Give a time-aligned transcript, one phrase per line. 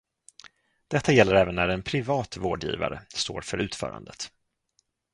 [0.87, 4.31] Detta gäller även när en privat vårdgivare står för utförandet.